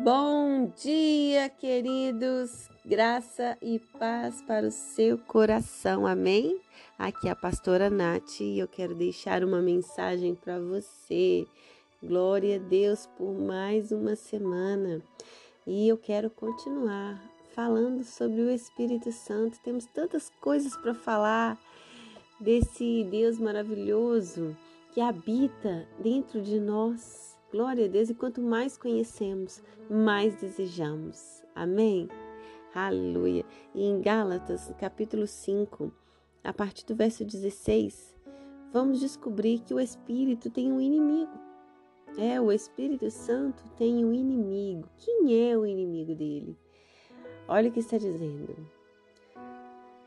Bom 0.00 0.72
dia, 0.76 1.48
queridos. 1.48 2.68
Graça 2.86 3.58
e 3.60 3.80
paz 3.98 4.40
para 4.42 4.68
o 4.68 4.70
seu 4.70 5.18
coração. 5.18 6.06
Amém? 6.06 6.60
Aqui 6.96 7.26
é 7.26 7.32
a 7.32 7.36
pastora 7.36 7.90
Nath 7.90 8.40
e 8.40 8.60
eu 8.60 8.68
quero 8.68 8.94
deixar 8.94 9.42
uma 9.42 9.60
mensagem 9.60 10.36
para 10.36 10.60
você. 10.60 11.44
Glória 12.00 12.56
a 12.56 12.58
Deus 12.60 13.08
por 13.18 13.34
mais 13.34 13.90
uma 13.90 14.14
semana. 14.14 15.02
E 15.66 15.88
eu 15.88 15.98
quero 15.98 16.30
continuar 16.30 17.20
falando 17.52 18.04
sobre 18.04 18.40
o 18.42 18.50
Espírito 18.50 19.10
Santo. 19.10 19.58
Temos 19.64 19.84
tantas 19.86 20.30
coisas 20.40 20.76
para 20.76 20.94
falar 20.94 21.58
desse 22.38 23.02
Deus 23.10 23.36
maravilhoso 23.40 24.56
que 24.94 25.00
habita 25.00 25.88
dentro 25.98 26.40
de 26.40 26.60
nós 26.60 27.37
Glória 27.50 27.86
a 27.86 27.88
Deus, 27.88 28.10
e 28.10 28.14
quanto 28.14 28.42
mais 28.42 28.76
conhecemos, 28.76 29.62
mais 29.88 30.36
desejamos. 30.36 31.42
Amém? 31.54 32.06
Aleluia. 32.74 33.42
E 33.74 33.84
em 33.84 34.02
Gálatas, 34.02 34.70
capítulo 34.78 35.26
5, 35.26 35.90
a 36.44 36.52
partir 36.52 36.84
do 36.84 36.94
verso 36.94 37.24
16, 37.24 38.14
vamos 38.70 39.00
descobrir 39.00 39.60
que 39.60 39.72
o 39.72 39.80
Espírito 39.80 40.50
tem 40.50 40.70
um 40.70 40.78
inimigo. 40.78 41.32
É, 42.18 42.38
o 42.38 42.52
Espírito 42.52 43.10
Santo 43.10 43.64
tem 43.78 44.04
um 44.04 44.12
inimigo. 44.12 44.86
Quem 44.98 45.50
é 45.50 45.56
o 45.56 45.64
inimigo 45.64 46.14
dele? 46.14 46.54
Olha 47.48 47.70
o 47.70 47.72
que 47.72 47.80
está 47.80 47.96
dizendo. 47.96 48.56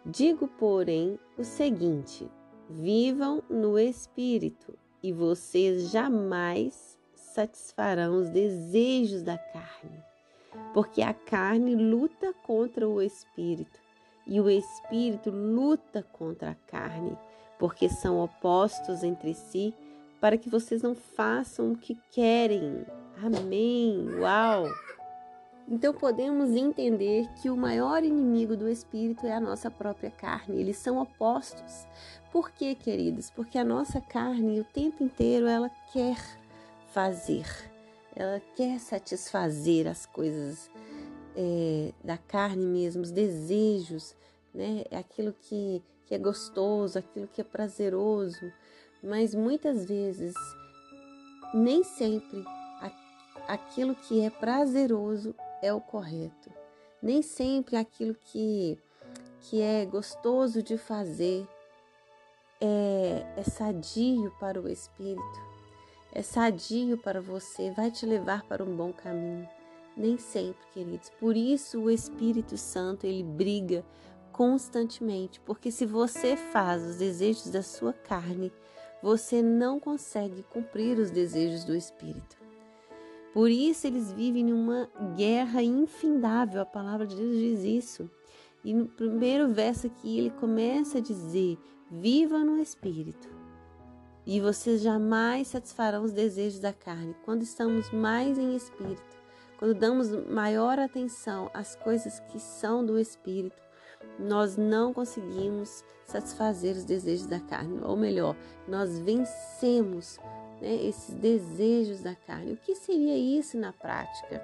Digo, 0.05 0.47
porém, 0.47 1.17
o 1.39 1.43
seguinte: 1.43 2.29
vivam 2.69 3.41
no 3.49 3.79
Espírito, 3.79 4.77
e 5.01 5.11
vocês 5.11 5.89
jamais 5.89 7.00
satisfarão 7.33 8.15
os 8.15 8.29
desejos 8.29 9.21
da 9.23 9.37
carne, 9.37 10.03
porque 10.73 11.01
a 11.01 11.13
carne 11.13 11.75
luta 11.75 12.33
contra 12.45 12.87
o 12.87 13.01
espírito 13.01 13.79
e 14.27 14.39
o 14.39 14.49
espírito 14.49 15.29
luta 15.29 16.03
contra 16.13 16.51
a 16.51 16.69
carne, 16.69 17.17
porque 17.57 17.89
são 17.89 18.19
opostos 18.19 19.03
entre 19.03 19.33
si, 19.33 19.73
para 20.19 20.37
que 20.37 20.49
vocês 20.49 20.81
não 20.81 20.93
façam 20.93 21.71
o 21.71 21.77
que 21.77 21.97
querem. 22.11 22.85
Amém. 23.23 24.07
Uau! 24.19 24.65
Então 25.67 25.93
podemos 25.93 26.51
entender 26.51 27.27
que 27.41 27.49
o 27.49 27.55
maior 27.55 28.03
inimigo 28.03 28.57
do 28.57 28.67
espírito 28.67 29.25
é 29.25 29.33
a 29.33 29.39
nossa 29.39 29.71
própria 29.71 30.11
carne. 30.11 30.59
Eles 30.59 30.77
são 30.77 30.97
opostos. 30.97 31.87
Por 32.31 32.51
quê, 32.51 32.75
queridos? 32.75 33.29
Porque 33.29 33.57
a 33.57 33.63
nossa 33.63 34.01
carne 34.01 34.59
o 34.59 34.65
tempo 34.65 35.03
inteiro 35.03 35.47
ela 35.47 35.69
quer 35.91 36.40
fazer, 36.91 37.45
ela 38.15 38.41
quer 38.55 38.79
satisfazer 38.79 39.87
as 39.87 40.05
coisas 40.05 40.69
é, 41.35 41.93
da 42.03 42.17
carne 42.17 42.65
mesmo, 42.65 43.01
os 43.01 43.11
desejos, 43.11 44.15
né? 44.53 44.83
Aquilo 44.91 45.33
que, 45.33 45.81
que 46.05 46.15
é 46.15 46.17
gostoso, 46.17 46.99
aquilo 46.99 47.27
que 47.27 47.41
é 47.41 47.43
prazeroso, 47.43 48.51
mas 49.01 49.33
muitas 49.33 49.85
vezes, 49.85 50.35
nem 51.53 51.83
sempre 51.83 52.43
aquilo 53.47 53.95
que 53.95 54.21
é 54.21 54.29
prazeroso 54.29 55.33
é 55.61 55.73
o 55.73 55.81
correto. 55.81 56.51
Nem 57.01 57.21
sempre 57.21 57.75
aquilo 57.75 58.15
que, 58.25 58.77
que 59.41 59.61
é 59.61 59.85
gostoso 59.85 60.61
de 60.61 60.77
fazer 60.77 61.47
é, 62.59 63.25
é 63.37 63.43
sadio 63.43 64.31
para 64.39 64.61
o 64.61 64.69
espírito 64.69 65.50
é 66.13 66.21
sadio 66.21 66.97
para 66.97 67.21
você, 67.21 67.71
vai 67.71 67.89
te 67.89 68.05
levar 68.05 68.43
para 68.43 68.63
um 68.63 68.75
bom 68.75 68.91
caminho. 68.91 69.47
Nem 69.95 70.17
sempre, 70.17 70.61
queridos. 70.73 71.09
Por 71.19 71.35
isso 71.37 71.79
o 71.79 71.91
Espírito 71.91 72.57
Santo, 72.57 73.05
ele 73.05 73.23
briga 73.23 73.85
constantemente, 74.31 75.39
porque 75.41 75.71
se 75.71 75.85
você 75.85 76.35
faz 76.35 76.83
os 76.83 76.95
desejos 76.97 77.49
da 77.49 77.61
sua 77.61 77.93
carne, 77.93 78.51
você 79.01 79.41
não 79.41 79.79
consegue 79.79 80.43
cumprir 80.43 80.97
os 80.97 81.11
desejos 81.11 81.63
do 81.63 81.75
Espírito. 81.75 82.37
Por 83.33 83.49
isso 83.49 83.87
eles 83.87 84.11
vivem 84.11 84.43
numa 84.43 84.89
guerra 85.15 85.63
infindável, 85.63 86.61
a 86.61 86.65
palavra 86.65 87.07
de 87.07 87.15
Deus 87.15 87.37
diz 87.37 87.63
isso. 87.63 88.09
E 88.63 88.73
no 88.73 88.85
primeiro 88.85 89.51
verso 89.51 89.87
aqui 89.87 90.17
ele 90.17 90.29
começa 90.31 90.97
a 90.97 91.01
dizer: 91.01 91.57
viva 91.89 92.39
no 92.43 92.59
Espírito 92.59 93.40
e 94.25 94.39
vocês 94.39 94.81
jamais 94.81 95.47
satisfarão 95.47 96.03
os 96.03 96.11
desejos 96.11 96.59
da 96.59 96.73
carne. 96.73 97.15
Quando 97.25 97.41
estamos 97.41 97.91
mais 97.91 98.37
em 98.37 98.55
espírito, 98.55 99.03
quando 99.57 99.73
damos 99.73 100.09
maior 100.27 100.79
atenção 100.79 101.49
às 101.53 101.75
coisas 101.75 102.19
que 102.31 102.39
são 102.39 102.85
do 102.85 102.99
espírito, 102.99 103.61
nós 104.19 104.57
não 104.57 104.93
conseguimos 104.93 105.83
satisfazer 106.05 106.75
os 106.75 106.83
desejos 106.83 107.27
da 107.27 107.39
carne, 107.39 107.79
ou 107.83 107.95
melhor, 107.95 108.35
nós 108.67 108.99
vencemos 108.99 110.17
né, 110.61 110.75
esses 110.83 111.15
desejos 111.15 112.01
da 112.01 112.15
carne. 112.15 112.53
O 112.53 112.57
que 112.57 112.75
seria 112.75 113.17
isso 113.17 113.57
na 113.57 113.71
prática? 113.71 114.43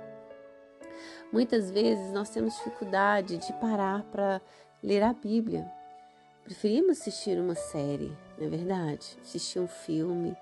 Muitas 1.31 1.69
vezes 1.69 2.11
nós 2.13 2.29
temos 2.29 2.55
dificuldade 2.55 3.37
de 3.37 3.53
parar 3.53 4.03
para 4.03 4.41
ler 4.81 5.03
a 5.03 5.13
Bíblia. 5.13 5.69
Preferimos 6.47 7.01
assistir 7.01 7.37
uma 7.37 7.55
série, 7.55 8.09
não 8.37 8.47
é 8.47 8.49
verdade? 8.49 9.17
Assistir 9.21 9.59
um 9.59 9.67
filme. 9.67 10.33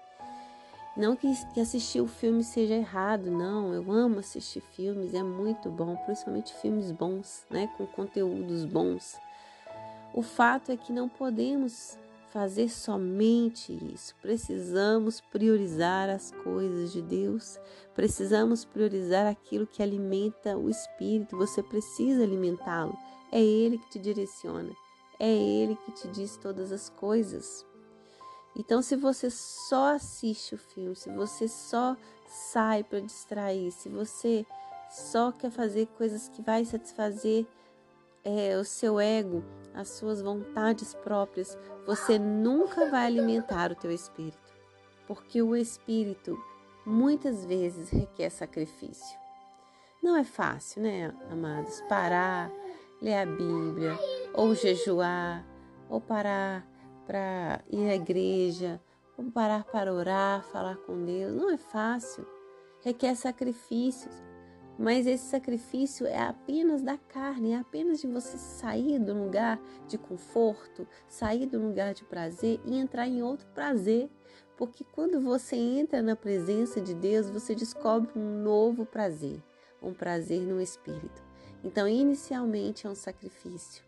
Não 0.96 1.16
que, 1.16 1.28
que 1.52 1.60
assistir 1.60 2.00
o 2.00 2.06
filme 2.06 2.44
seja 2.44 2.76
errado, 2.76 3.32
não. 3.32 3.74
Eu 3.74 3.92
amo 3.92 4.20
assistir 4.20 4.62
filmes, 4.62 5.16
é 5.16 5.24
muito 5.24 5.68
bom, 5.68 5.96
principalmente 6.06 6.54
filmes 6.62 6.92
bons, 6.92 7.44
né? 7.50 7.68
Com 7.76 7.88
conteúdos 7.88 8.66
bons. 8.66 9.18
O 10.14 10.22
fato 10.22 10.72
é 10.72 10.78
que 10.78 10.94
não 10.94 11.10
podemos 11.10 11.98
fazer 12.32 12.70
somente 12.70 13.74
isso. 13.92 14.14
Precisamos 14.22 15.20
priorizar 15.20 16.08
as 16.08 16.30
coisas 16.44 16.94
de 16.94 17.02
Deus. 17.02 17.60
Precisamos 17.96 18.64
priorizar 18.64 19.26
aquilo 19.26 19.66
que 19.66 19.82
alimenta 19.82 20.56
o 20.56 20.70
espírito. 20.70 21.36
Você 21.36 21.64
precisa 21.64 22.22
alimentá-lo. 22.22 22.96
É 23.32 23.42
Ele 23.42 23.80
que 23.80 23.90
te 23.90 23.98
direciona. 23.98 24.85
É 25.20 25.32
Ele 25.32 25.76
que 25.76 25.92
te 25.92 26.08
diz 26.08 26.38
todas 26.38 26.72
as 26.72 26.90
coisas. 26.90 27.66
Então, 28.56 28.82
se 28.82 28.96
você 28.96 29.30
só 29.30 29.96
assiste 29.96 30.56
o 30.56 30.58
filme, 30.58 30.96
se 30.96 31.10
você 31.10 31.48
só 31.48 31.96
sai 32.26 32.84
para 32.84 33.02
distrair, 33.02 33.72
se 33.72 33.90
você 33.90 34.46
só 34.90 35.32
quer 35.32 35.52
fazer 35.52 35.88
coisas 35.98 36.30
que 36.30 36.42
vai 36.42 36.64
satisfazer 36.64 37.46
é, 38.24 38.58
o 38.58 38.64
seu 38.64 39.00
ego, 39.00 39.44
as 39.74 39.90
suas 39.90 40.22
vontades 40.22 40.94
próprias, 40.94 41.58
você 41.86 42.18
nunca 42.18 42.90
vai 42.90 43.06
alimentar 43.06 43.72
o 43.72 43.76
teu 43.76 43.92
espírito, 43.92 44.54
porque 45.06 45.42
o 45.42 45.56
espírito 45.56 46.38
muitas 46.86 47.46
vezes 47.46 47.90
requer 47.90 48.30
sacrifício. 48.30 49.18
Não 50.02 50.16
é 50.16 50.24
fácil, 50.24 50.82
né, 50.82 51.14
amados, 51.30 51.82
parar, 51.90 52.52
ler 53.02 53.16
a 53.16 53.26
Bíblia, 53.26 53.98
ou 54.36 54.54
jejuar, 54.54 55.46
ou 55.90 56.02
parar 56.02 56.68
para 57.06 57.62
ir 57.72 57.90
à 57.90 57.96
igreja, 57.96 58.82
ou 59.18 59.32
parar 59.32 59.64
para 59.64 59.94
orar, 59.94 60.44
falar 60.44 60.78
com 60.78 61.04
Deus. 61.04 61.36
Não 61.36 61.50
é 61.50 61.58
fácil, 61.58 62.26
requer 62.84 63.16
sacrifícios. 63.16 64.14
Mas 64.78 65.08
esse 65.08 65.24
sacrifício 65.30 66.06
é 66.06 66.20
apenas 66.20 66.82
da 66.82 66.98
carne, 66.98 67.54
é 67.54 67.60
apenas 67.60 68.02
de 68.02 68.08
você 68.08 68.38
sair 68.38 69.00
do 69.00 69.14
lugar 69.14 69.58
de 69.88 69.98
conforto, 69.98 70.86
sair 71.08 71.46
do 71.46 71.58
lugar 71.58 71.94
de 71.94 72.04
prazer 72.04 72.60
e 72.66 72.78
entrar 72.78 73.08
em 73.08 73.24
outro 73.24 73.48
prazer. 73.54 74.10
Porque 74.58 74.84
quando 74.84 75.22
você 75.22 75.56
entra 75.56 76.02
na 76.02 76.16
presença 76.16 76.82
de 76.82 76.94
Deus, 76.94 77.30
você 77.30 77.56
descobre 77.56 78.12
um 78.18 78.44
novo 78.44 78.86
prazer, 78.86 79.42
um 79.82 79.94
prazer 79.94 80.42
no 80.42 80.60
espírito. 80.60 81.24
Então, 81.64 81.88
inicialmente 81.88 82.86
é 82.86 82.90
um 82.90 82.96
sacrifício, 82.96 83.85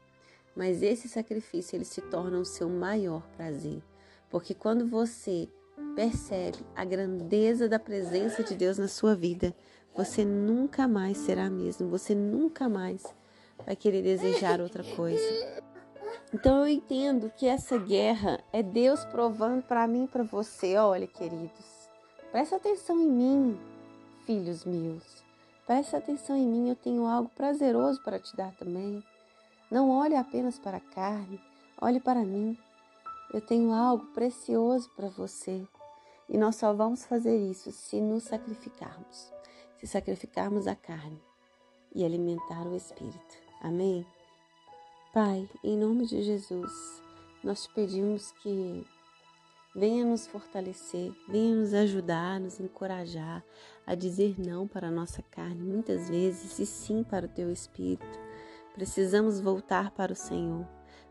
mas 0.57 0.81
esse 0.81 1.07
sacrifício 1.07 1.77
ele 1.77 1.85
se 1.85 2.01
torna 2.01 2.39
o 2.39 2.45
seu 2.45 2.67
maior 2.67 3.21
prazer, 3.37 3.81
porque 4.27 4.55
quando 4.55 4.87
você 4.87 5.47
percebe 5.95 6.57
a 6.75 6.83
grandeza 6.83 7.69
da 7.69 7.77
presença 7.77 8.43
de 8.43 8.55
Deus 8.55 8.79
na 8.79 8.87
sua 8.87 9.15
vida, 9.15 9.55
você 9.95 10.25
nunca 10.25 10.87
mais 10.87 11.17
será 11.17 11.47
mesmo, 11.47 11.87
você 11.87 12.15
nunca 12.15 12.67
mais 12.67 13.03
vai 13.65 13.75
querer 13.75 14.01
desejar 14.01 14.59
outra 14.59 14.83
coisa. 14.83 15.23
Então 16.33 16.61
eu 16.61 16.67
entendo 16.67 17.31
que 17.37 17.47
essa 17.47 17.77
guerra 17.77 18.39
é 18.51 18.63
Deus 18.63 19.05
provando 19.05 19.61
para 19.61 19.87
mim 19.87 20.07
para 20.07 20.23
você, 20.23 20.75
olha, 20.75 21.07
queridos. 21.07 21.87
Presta 22.31 22.55
atenção 22.55 22.99
em 22.99 23.07
mim, 23.07 23.59
filhos 24.25 24.65
meus. 24.65 25.23
Presta 25.65 25.97
atenção 25.97 26.35
em 26.35 26.47
mim, 26.47 26.69
eu 26.69 26.75
tenho 26.75 27.05
algo 27.05 27.29
prazeroso 27.29 28.01
para 28.03 28.19
te 28.19 28.35
dar 28.35 28.53
também. 28.55 29.03
Não 29.69 29.89
olhe 29.89 30.15
apenas 30.15 30.57
para 30.57 30.77
a 30.77 30.81
carne, 30.81 31.39
olhe 31.81 31.99
para 31.99 32.23
mim. 32.23 32.57
Eu 33.33 33.41
tenho 33.41 33.73
algo 33.73 34.05
precioso 34.07 34.89
para 34.95 35.09
você. 35.09 35.67
E 36.29 36.37
nós 36.37 36.55
só 36.55 36.73
vamos 36.73 37.05
fazer 37.05 37.37
isso 37.37 37.71
se 37.71 37.99
nos 38.01 38.23
sacrificarmos. 38.23 39.31
se 39.77 39.85
sacrificarmos 39.85 40.65
a 40.65 40.75
carne 40.75 41.21
e 41.93 42.03
alimentar 42.03 42.65
o 42.65 42.75
espírito. 42.75 43.37
Amém? 43.61 44.05
Pai, 45.13 45.47
em 45.63 45.77
nome 45.77 46.07
de 46.07 46.21
Jesus, 46.23 47.01
nós 47.43 47.63
te 47.63 47.73
pedimos 47.73 48.31
que 48.43 48.85
venha 49.75 50.03
nos 50.03 50.25
fortalecer, 50.25 51.13
venha 51.29 51.55
nos 51.55 51.73
ajudar, 51.73 52.39
nos 52.39 52.59
encorajar 52.59 53.43
a 53.85 53.93
dizer 53.93 54.35
não 54.39 54.67
para 54.67 54.87
a 54.87 54.91
nossa 54.91 55.21
carne, 55.23 55.61
muitas 55.61 56.09
vezes, 56.09 56.57
e 56.57 56.65
sim 56.65 57.03
para 57.03 57.27
o 57.27 57.29
teu 57.29 57.51
espírito. 57.51 58.26
Precisamos 58.77 59.39
voltar 59.39 59.89
para 59.89 60.13
o 60.13 60.15
Senhor, 60.15 60.63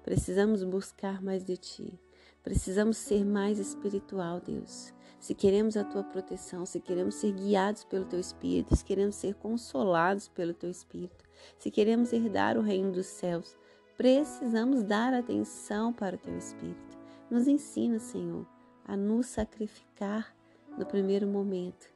precisamos 0.04 0.62
buscar 0.62 1.20
mais 1.20 1.44
de 1.44 1.56
ti, 1.56 2.00
precisamos 2.40 2.96
ser 2.96 3.24
mais 3.24 3.58
espiritual, 3.58 4.40
Deus. 4.40 4.94
Se 5.18 5.34
queremos 5.34 5.76
a 5.76 5.82
tua 5.82 6.04
proteção, 6.04 6.64
se 6.64 6.78
queremos 6.78 7.16
ser 7.16 7.32
guiados 7.32 7.82
pelo 7.82 8.04
teu 8.04 8.20
espírito, 8.20 8.76
se 8.76 8.84
queremos 8.84 9.16
ser 9.16 9.34
consolados 9.34 10.28
pelo 10.28 10.54
teu 10.54 10.70
espírito, 10.70 11.24
se 11.58 11.68
queremos 11.68 12.12
herdar 12.12 12.56
o 12.56 12.62
reino 12.62 12.92
dos 12.92 13.06
céus, 13.06 13.56
precisamos 13.96 14.84
dar 14.84 15.12
atenção 15.12 15.92
para 15.92 16.14
o 16.14 16.20
teu 16.20 16.38
espírito. 16.38 16.96
Nos 17.28 17.48
ensina, 17.48 17.98
Senhor, 17.98 18.46
a 18.84 18.96
nos 18.96 19.26
sacrificar 19.26 20.32
no 20.78 20.86
primeiro 20.86 21.26
momento, 21.26 21.90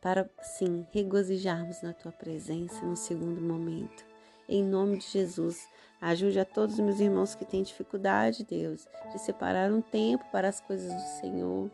para 0.00 0.26
sim 0.40 0.86
regozijarmos 0.90 1.82
na 1.82 1.92
tua 1.92 2.12
presença 2.12 2.82
no 2.86 2.96
segundo 2.96 3.42
momento. 3.42 4.15
Em 4.48 4.62
nome 4.62 4.98
de 4.98 5.06
Jesus, 5.06 5.68
ajude 6.00 6.38
a 6.38 6.44
todos 6.44 6.76
os 6.76 6.80
meus 6.80 7.00
irmãos 7.00 7.34
que 7.34 7.44
têm 7.44 7.64
dificuldade, 7.64 8.44
Deus, 8.44 8.86
de 9.10 9.18
separar 9.18 9.72
um 9.72 9.80
tempo 9.80 10.24
para 10.30 10.48
as 10.48 10.60
coisas 10.60 10.92
do 10.92 11.20
Senhor, 11.20 11.68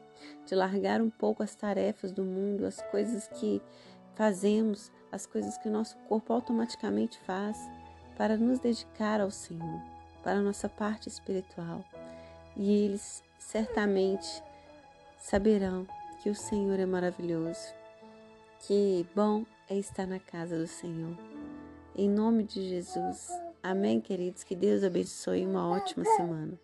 de 0.46 0.54
largar 0.54 1.02
um 1.02 1.10
pouco 1.10 1.42
as 1.42 1.54
tarefas 1.54 2.12
do 2.12 2.24
mundo, 2.24 2.64
as 2.64 2.80
coisas 2.90 3.28
que 3.28 3.60
fazemos, 4.14 4.90
as 5.10 5.26
coisas 5.26 5.58
que 5.58 5.69
o 5.69 5.72
nosso 5.72 5.96
corpo 6.08 6.32
automaticamente 6.32 7.19
faz 7.26 7.58
para 8.16 8.36
nos 8.36 8.58
dedicar 8.58 9.20
ao 9.20 9.30
Senhor, 9.30 9.82
para 10.22 10.38
a 10.38 10.42
nossa 10.42 10.69
parte 10.69 11.08
espiritual. 11.08 11.84
E 12.56 12.84
eles 12.84 13.22
certamente 13.38 14.42
saberão 15.19 15.86
que 16.22 16.30
o 16.30 16.34
Senhor 16.34 16.78
é 16.78 16.86
maravilhoso, 16.86 17.74
que 18.60 19.06
bom 19.14 19.44
é 19.69 19.76
estar 19.76 20.06
na 20.06 20.19
casa 20.19 20.56
do 20.56 20.66
Senhor. 20.66 21.16
Em 21.94 22.08
nome 22.08 22.44
de 22.44 22.66
Jesus. 22.68 23.28
Amém, 23.62 24.00
queridos. 24.00 24.42
Que 24.42 24.56
Deus 24.56 24.82
abençoe 24.82 25.46
uma 25.46 25.68
ótima 25.68 26.04
semana. 26.16 26.58